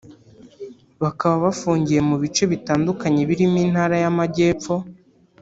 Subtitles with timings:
[1.03, 4.75] bakaba bafungiye mu bice bitandukanye birimo Intara y’Amagepfo